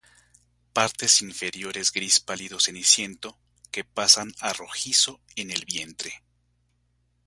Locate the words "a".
4.39-4.51